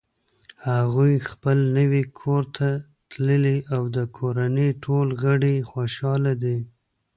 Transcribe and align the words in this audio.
هغوی 0.69 1.13
خپل 1.29 1.57
نوی 1.77 2.03
کور 2.19 2.43
ته 2.55 2.67
تللي 3.11 3.57
او 3.73 3.81
د 3.95 3.97
کورنۍ 4.17 4.69
ټول 4.83 5.07
غړ 5.21 5.39
یی 5.53 5.59
خوشحاله 5.71 6.33
دي 6.43 6.57